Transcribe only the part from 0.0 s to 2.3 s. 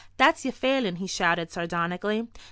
"That's yer Phelan," he shouted, sardonically.